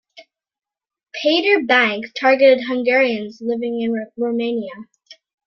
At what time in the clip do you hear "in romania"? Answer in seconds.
3.81-4.73